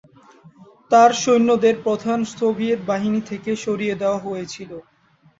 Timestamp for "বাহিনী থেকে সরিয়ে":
2.85-3.95